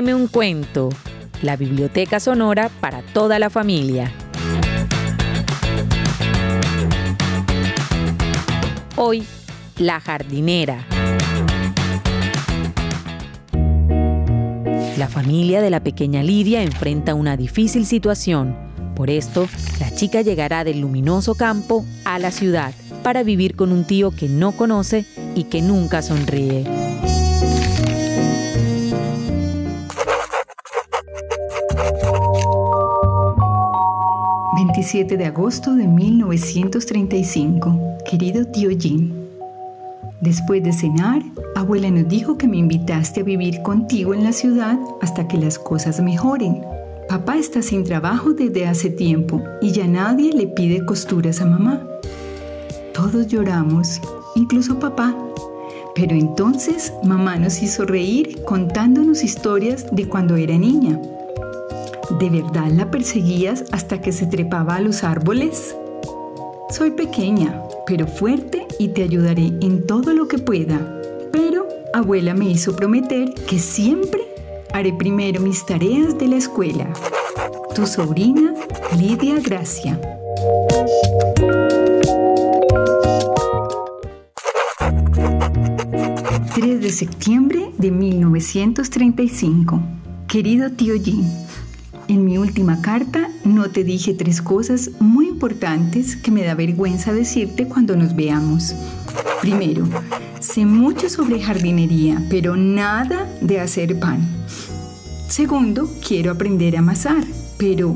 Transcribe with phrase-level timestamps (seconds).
[0.00, 0.88] Léeme un cuento.
[1.42, 4.10] La biblioteca sonora para toda la familia.
[8.96, 9.24] Hoy,
[9.76, 10.86] La jardinera.
[14.96, 18.56] La familia de la pequeña Lidia enfrenta una difícil situación.
[18.96, 19.48] Por esto,
[19.80, 24.30] la chica llegará del luminoso campo a la ciudad para vivir con un tío que
[24.30, 26.89] no conoce y que nunca sonríe.
[34.80, 37.78] 27 de agosto de 1935.
[38.10, 39.12] Querido tío Jim,
[40.22, 41.20] después de cenar,
[41.54, 45.58] abuela nos dijo que me invitaste a vivir contigo en la ciudad hasta que las
[45.58, 46.62] cosas mejoren.
[47.10, 51.86] Papá está sin trabajo desde hace tiempo y ya nadie le pide costuras a mamá.
[52.94, 54.00] Todos lloramos,
[54.34, 55.14] incluso papá.
[55.94, 60.98] Pero entonces mamá nos hizo reír contándonos historias de cuando era niña.
[62.18, 65.76] ¿De verdad la perseguías hasta que se trepaba a los árboles?
[66.68, 71.00] Soy pequeña, pero fuerte y te ayudaré en todo lo que pueda.
[71.32, 74.22] Pero abuela me hizo prometer que siempre
[74.72, 76.92] haré primero mis tareas de la escuela.
[77.74, 78.54] Tu sobrina,
[78.98, 80.00] Lidia Gracia.
[86.54, 89.80] ...3 de septiembre de 1935...
[90.30, 91.24] Querido tío Jim,
[92.10, 97.12] en mi última carta no te dije tres cosas muy importantes que me da vergüenza
[97.12, 98.74] decirte cuando nos veamos.
[99.40, 99.86] Primero,
[100.40, 104.26] sé mucho sobre jardinería, pero nada de hacer pan.
[105.28, 107.24] Segundo, quiero aprender a amasar,
[107.56, 107.94] pero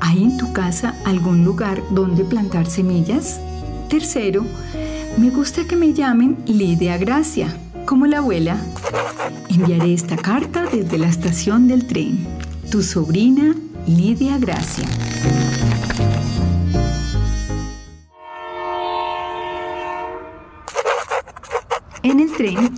[0.00, 3.38] ¿hay en tu casa algún lugar donde plantar semillas?
[3.88, 4.44] Tercero,
[5.16, 8.56] me gusta que me llamen Lidia Gracia, como la abuela.
[9.48, 12.43] Enviaré esta carta desde la estación del tren
[12.74, 13.54] tu sobrina
[13.86, 14.84] Lidia Gracia.
[22.02, 22.74] En el tren,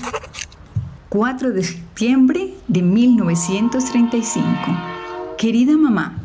[1.09, 4.45] 4 de septiembre de 1935.
[5.39, 6.19] Querida mamá,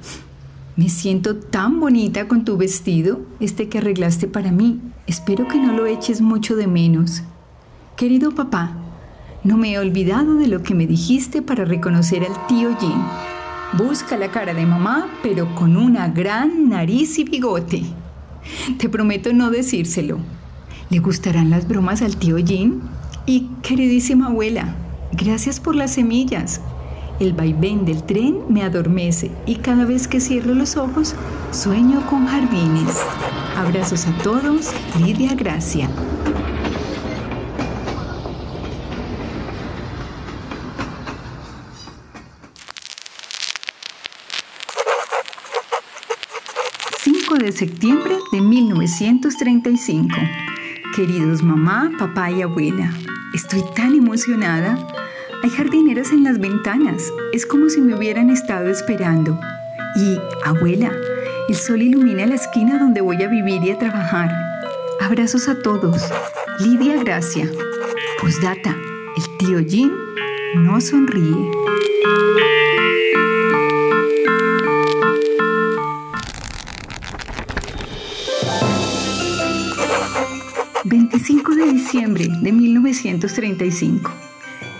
[0.75, 4.81] me siento tan bonita con tu vestido, este que arreglaste para mí.
[5.07, 7.23] Espero que no lo eches mucho de menos.
[7.95, 8.73] Querido papá,
[9.45, 12.99] no me he olvidado de lo que me dijiste para reconocer al tío Jim.
[13.77, 17.83] Busca la cara de mamá, pero con una gran nariz y bigote.
[18.77, 20.17] Te prometo no decírselo.
[20.89, 22.81] ¿Le gustarán las bromas al tío Jim?
[23.25, 24.75] Y queridísima abuela,
[25.13, 26.59] gracias por las semillas.
[27.21, 31.15] El vaivén del tren me adormece y cada vez que cierro los ojos
[31.51, 32.97] sueño con jardines.
[33.55, 35.87] Abrazos a todos, Lidia Gracia.
[47.43, 50.15] De septiembre de 1935.
[50.95, 52.91] Queridos mamá, papá y abuela,
[53.33, 54.77] estoy tan emocionada.
[55.41, 57.11] Hay jardineras en las ventanas.
[57.33, 59.39] Es como si me hubieran estado esperando.
[59.95, 60.91] Y, abuela,
[61.49, 64.31] el sol ilumina la esquina donde voy a vivir y a trabajar.
[64.99, 66.03] Abrazos a todos.
[66.59, 67.49] Lidia Gracia.
[68.19, 68.77] Postdata.
[69.17, 69.91] El tío Jim
[70.57, 71.49] no sonríe.
[81.11, 84.11] 25 de diciembre de 1935.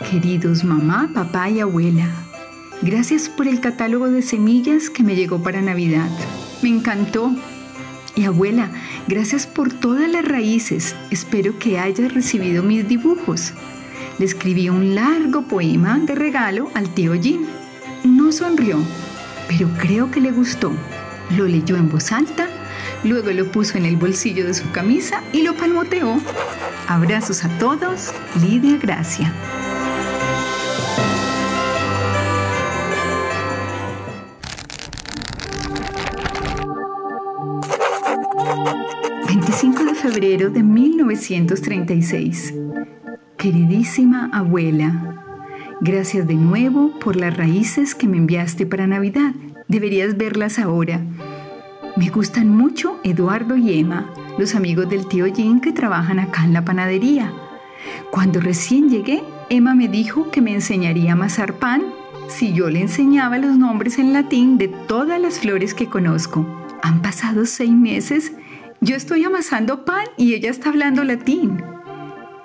[0.09, 2.09] Queridos mamá, papá y abuela,
[2.81, 6.09] gracias por el catálogo de semillas que me llegó para Navidad.
[6.61, 7.35] Me encantó.
[8.15, 8.71] Y abuela,
[9.09, 10.95] gracias por todas las raíces.
[11.09, 13.51] Espero que hayas recibido mis dibujos.
[14.17, 17.41] Le escribí un largo poema de regalo al tío Jim.
[18.05, 18.77] No sonrió,
[19.49, 20.71] pero creo que le gustó.
[21.35, 22.47] Lo leyó en voz alta
[23.03, 26.19] Luego lo puso en el bolsillo de su camisa y lo palmoteó.
[26.87, 29.33] Abrazos a todos, Lidia Gracia.
[39.27, 42.53] ...25 de febrero de 1936...
[43.37, 45.17] ...queridísima abuela...
[45.81, 49.33] ...gracias de nuevo por las raíces que me enviaste para Navidad...
[49.67, 51.01] ...deberías verlas ahora...
[51.97, 56.53] Me gustan mucho Eduardo y Emma, los amigos del tío Jim que trabajan acá en
[56.53, 57.33] la panadería.
[58.11, 61.83] Cuando recién llegué, Emma me dijo que me enseñaría a amasar pan
[62.29, 66.45] si yo le enseñaba los nombres en latín de todas las flores que conozco.
[66.81, 68.31] Han pasado seis meses,
[68.79, 71.61] yo estoy amasando pan y ella está hablando latín.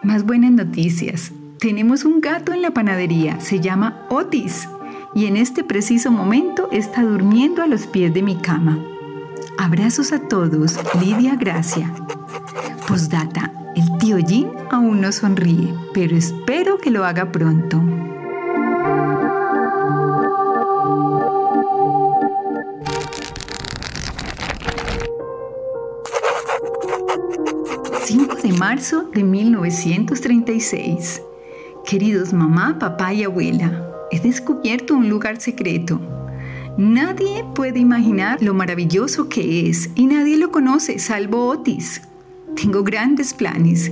[0.02, 1.30] Más buenas noticias.
[1.60, 4.68] Tenemos un gato en la panadería, se llama Otis
[5.14, 8.95] y en este preciso momento está durmiendo a los pies de mi cama.
[9.58, 11.92] Abrazos a todos, Lidia Gracia.
[12.86, 17.82] Postdata, el tío Jim aún no sonríe, pero espero que lo haga pronto.
[28.06, 31.22] ...5 de marzo de 1936...
[31.84, 36.00] Queridos mamá, papá y abuela, he descubierto un lugar secreto.
[36.78, 42.02] Nadie puede imaginar lo maravilloso que es y nadie lo conoce salvo Otis.
[42.54, 43.90] Tengo grandes planes.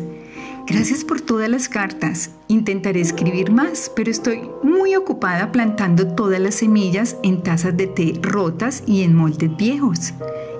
[0.67, 2.31] Gracias por todas las cartas.
[2.49, 8.19] Intentaré escribir más, pero estoy muy ocupada plantando todas las semillas en tazas de té
[8.21, 10.13] rotas y en moldes viejos.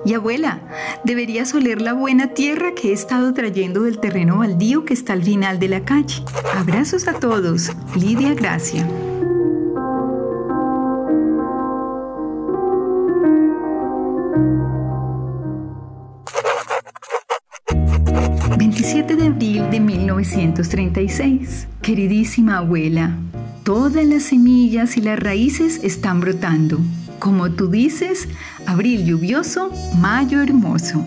[0.03, 0.61] Y abuela,
[1.03, 5.23] deberías oler la buena tierra que he estado trayendo del terreno baldío que está al
[5.23, 6.23] final de la calle.
[6.55, 7.71] Abrazos a todos.
[7.95, 8.87] Lidia Gracia.
[18.57, 21.67] 27 de abril de 1936.
[21.81, 23.15] Queridísima abuela,
[23.63, 26.79] todas las semillas y las raíces están brotando.
[27.19, 28.27] Como tú dices,
[28.65, 31.05] abril lluvioso, mayo hermoso.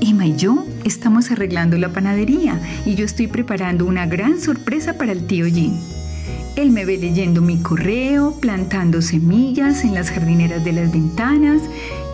[0.00, 5.12] Emma y yo estamos arreglando la panadería y yo estoy preparando una gran sorpresa para
[5.12, 5.74] el tío Jim.
[6.56, 11.62] Él me ve leyendo mi correo, plantando semillas en las jardineras de las ventanas,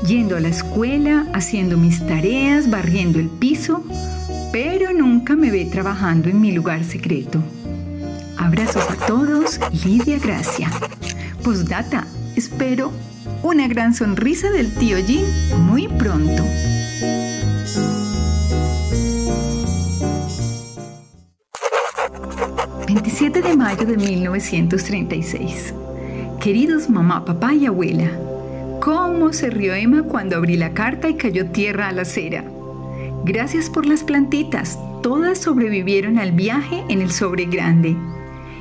[0.04, 3.84] yendo a la escuela, haciendo mis tareas, barriendo el piso,
[4.52, 7.42] pero nunca me ve trabajando en mi lugar secreto.
[8.36, 10.70] Abrazos a todos, Lidia Gracia.
[11.42, 12.06] Postdata,
[12.36, 12.92] espero
[13.42, 15.24] una gran sonrisa del tío Jim
[15.58, 16.44] muy pronto.
[22.86, 25.74] ...27 de mayo de 1936...
[26.40, 28.25] Queridos mamá, papá y abuela...
[28.86, 32.44] ¿Cómo se rió Emma cuando abrí la carta y cayó tierra a la acera?
[33.24, 37.96] Gracias por las plantitas, todas sobrevivieron al viaje en el sobre grande.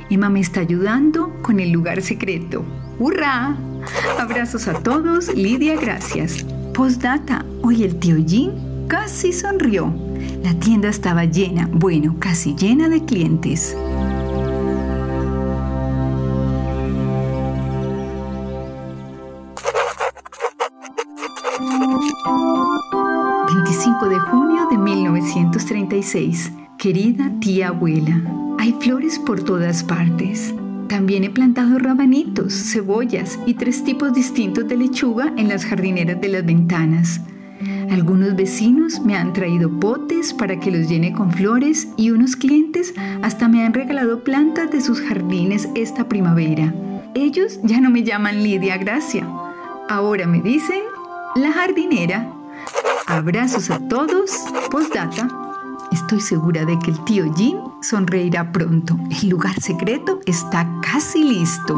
[0.09, 2.65] Emma me está ayudando con el lugar secreto.
[2.97, 3.55] ¡Hurra!
[4.17, 6.43] Abrazos a todos, Lidia, gracias.
[6.73, 8.49] Postdata, hoy el tío Jim
[8.87, 9.93] casi sonrió.
[10.41, 13.77] La tienda estaba llena, bueno, casi llena de clientes.
[26.05, 26.51] 1936.
[26.77, 28.21] Querida tía abuela,
[28.59, 30.53] hay flores por todas partes.
[30.87, 36.29] También he plantado rabanitos, cebollas y tres tipos distintos de lechuga en las jardineras de
[36.29, 37.21] las ventanas.
[37.89, 42.93] Algunos vecinos me han traído potes para que los llene con flores y unos clientes
[43.23, 46.73] hasta me han regalado plantas de sus jardines esta primavera.
[47.15, 49.27] Ellos ya no me llaman Lidia Gracia,
[49.89, 50.81] ahora me dicen
[51.35, 52.31] la jardinera.
[53.07, 54.31] Abrazos a todos.
[54.69, 55.44] Postdata.
[55.95, 58.97] Estoy segura de que el tío Jim sonreirá pronto.
[59.21, 61.73] El lugar secreto está casi listo.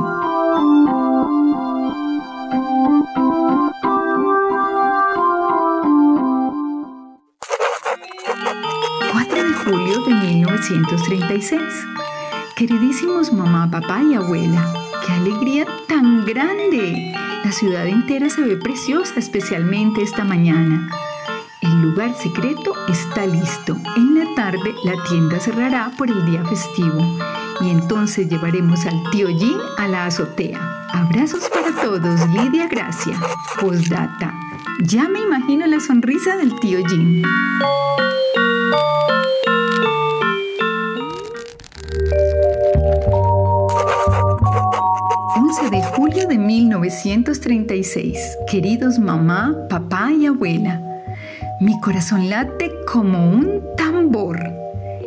[9.63, 11.61] julio de 1936.
[12.55, 14.73] Queridísimos mamá, papá y abuela,
[15.05, 17.13] ¡qué alegría tan grande!
[17.43, 20.89] La ciudad entera se ve preciosa, especialmente esta mañana.
[21.81, 23.77] Lugar secreto está listo.
[23.95, 26.99] En la tarde la tienda cerrará por el día festivo
[27.61, 30.87] y entonces llevaremos al tío Jim a la azotea.
[30.91, 33.19] Abrazos para todos, Lidia Gracia.
[33.59, 34.33] Postdata.
[34.83, 37.23] Ya me imagino la sonrisa del tío Jim.
[45.71, 48.37] de julio de 1936.
[48.49, 50.81] Queridos mamá, papá y abuela,
[51.59, 54.39] mi corazón late como un tambor.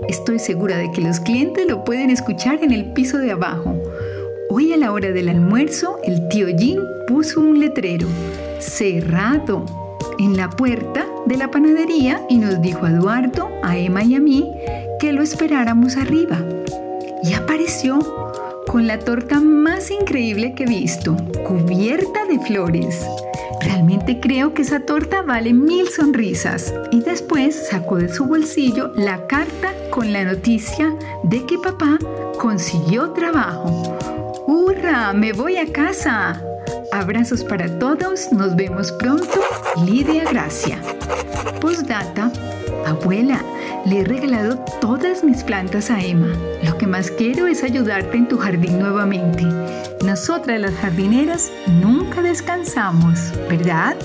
[0.09, 3.76] Estoy segura de que los clientes lo pueden escuchar en el piso de abajo.
[4.49, 8.09] Hoy a la hora del almuerzo, el tío Jim puso un letrero
[8.59, 9.64] cerrado
[10.19, 14.21] en la puerta de la panadería y nos dijo a Eduardo, a Emma y a
[14.21, 14.50] mí
[14.99, 16.38] que lo esperáramos arriba.
[17.23, 18.00] Y apareció
[18.66, 21.16] con la torta más increíble que he visto,
[21.47, 23.07] cubierta de flores.
[23.61, 26.73] Realmente creo que esa torta vale mil sonrisas.
[26.90, 31.99] Y después sacó de su bolsillo la carta con la noticia de que papá
[32.38, 33.99] consiguió trabajo.
[34.47, 35.12] ¡Hurra!
[35.12, 36.43] ¡Me voy a casa!
[36.93, 39.40] Abrazos para todos, nos vemos pronto.
[39.85, 40.81] Lidia Gracia.
[41.61, 42.33] Postdata,
[42.87, 43.43] abuela,
[43.85, 46.33] le he regalado todas mis plantas a Emma.
[46.64, 49.45] Lo que más quiero es ayudarte en tu jardín nuevamente.
[50.04, 53.97] Nosotras las jardineras nunca descansamos, ¿verdad?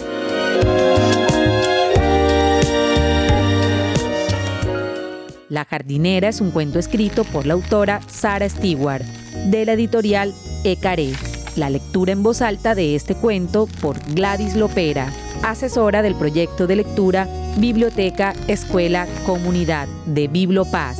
[5.47, 9.05] La jardinera es un cuento escrito por la autora Sara Stewart,
[9.45, 10.33] de la editorial
[10.65, 11.13] Ecaré.
[11.55, 15.09] La lectura en voz alta de este cuento por Gladys Lopera,
[15.43, 17.25] asesora del proyecto de lectura
[17.57, 20.97] Biblioteca Escuela Comunidad de Bibliopaz,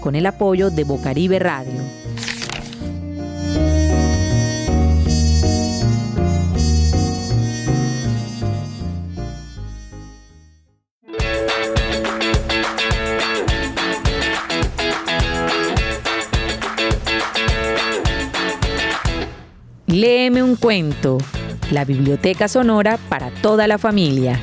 [0.00, 2.01] con el apoyo de Bocaribe Radio.
[20.62, 21.18] Cuento.
[21.72, 24.40] La biblioteca sonora para toda la familia.